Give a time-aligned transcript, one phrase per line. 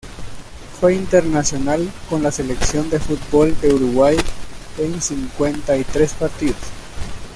[0.79, 4.17] Fue internacional con la selección de fútbol de Uruguay
[4.79, 6.57] en cincuenta y tres partidos.